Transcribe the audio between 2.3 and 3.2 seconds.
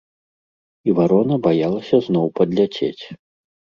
падляцець.